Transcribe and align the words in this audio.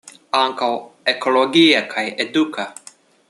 Ankaŭ 0.37 0.69
ekologia 1.13 1.83
kaj 1.93 2.07
eduka. 2.27 2.67